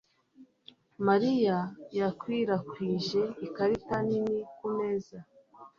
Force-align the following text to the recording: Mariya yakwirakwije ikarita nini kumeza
Mariya 1.07 1.57
yakwirakwije 1.99 3.21
ikarita 3.45 3.95
nini 4.07 4.37
kumeza 4.57 5.17